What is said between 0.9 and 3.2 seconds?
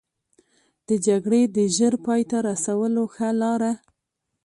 جګړې د ژر پای ته رسولو